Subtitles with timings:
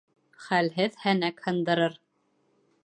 [0.45, 2.01] Хәлһеҙ һәнәк һындырыр.